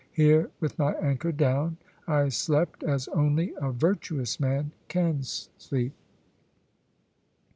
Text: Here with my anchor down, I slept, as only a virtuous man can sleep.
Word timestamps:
Here 0.11 0.49
with 0.59 0.79
my 0.79 0.93
anchor 0.93 1.31
down, 1.31 1.77
I 2.07 2.29
slept, 2.29 2.81
as 2.83 3.07
only 3.09 3.53
a 3.61 3.71
virtuous 3.71 4.39
man 4.39 4.71
can 4.87 5.21
sleep. 5.21 5.93